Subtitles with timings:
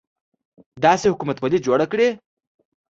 [0.83, 2.09] داسې حکومتولي جوړه کړي.